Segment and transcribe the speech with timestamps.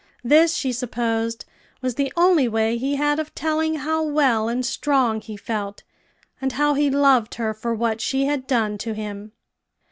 [0.23, 1.45] This, she supposed,
[1.79, 5.83] was the only way he had of telling how well and strong he felt,
[6.41, 9.33] and how he loved her for what she had done to him.